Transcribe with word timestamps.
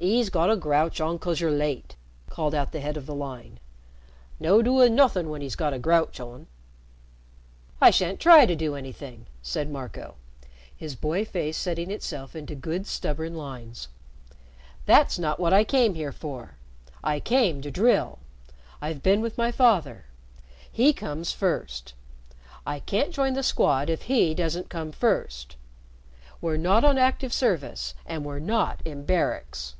"'E's 0.00 0.30
got 0.30 0.48
a 0.48 0.54
grouch 0.54 1.00
on 1.00 1.18
'cos 1.18 1.40
you're 1.40 1.50
late!" 1.50 1.96
called 2.30 2.54
out 2.54 2.70
the 2.70 2.78
head 2.78 2.96
of 2.96 3.04
the 3.04 3.14
line. 3.16 3.58
"No 4.38 4.62
doin' 4.62 4.94
nothin' 4.94 5.28
when 5.28 5.42
'e's 5.42 5.56
got 5.56 5.72
a 5.72 5.78
grouch 5.80 6.20
on." 6.20 6.46
"I 7.80 7.90
sha'n't 7.90 8.20
try 8.20 8.46
to 8.46 8.54
do 8.54 8.76
anything," 8.76 9.26
said 9.42 9.68
Marco, 9.68 10.14
his 10.76 10.94
boy 10.94 11.24
face 11.24 11.56
setting 11.56 11.90
itself 11.90 12.36
into 12.36 12.54
good 12.54 12.86
stubborn 12.86 13.34
lines. 13.34 13.88
"That's 14.86 15.18
not 15.18 15.40
what 15.40 15.52
I 15.52 15.64
came 15.64 15.94
here 15.94 16.12
for. 16.12 16.54
I 17.02 17.18
came 17.18 17.60
to 17.62 17.70
drill. 17.72 18.20
I've 18.80 19.02
been 19.02 19.20
with 19.20 19.36
my 19.36 19.50
father. 19.50 20.04
He 20.70 20.92
comes 20.92 21.32
first. 21.32 21.94
I 22.64 22.78
can't 22.78 23.12
join 23.12 23.34
the 23.34 23.42
Squad 23.42 23.90
if 23.90 24.02
he 24.02 24.32
doesn't 24.32 24.70
come 24.70 24.92
first. 24.92 25.56
We're 26.40 26.56
not 26.56 26.84
on 26.84 26.98
active 26.98 27.32
service, 27.32 27.94
and 28.06 28.24
we're 28.24 28.38
not 28.38 28.80
in 28.84 29.02
barracks." 29.04 29.74